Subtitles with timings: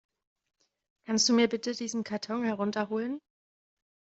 [1.05, 3.19] Kannst du mir bitte diesen Karton herunter holen?